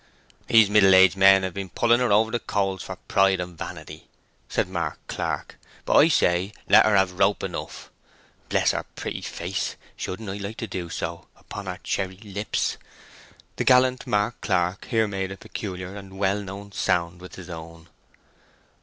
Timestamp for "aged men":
0.95-1.43